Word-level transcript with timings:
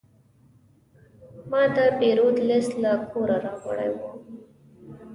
ما 1.49 1.61
د 1.75 1.77
پیرود 1.97 2.37
لیست 2.47 2.73
له 2.83 2.91
کوره 3.11 3.37
راوړی 3.45 3.89
و. 3.97 3.99